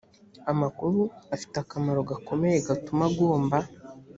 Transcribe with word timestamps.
amakuru 0.51 0.99
afite 1.35 1.55
akamaro 1.63 2.01
gakomeye 2.09 2.57
gatuma 2.67 3.03
agomba 3.09 3.57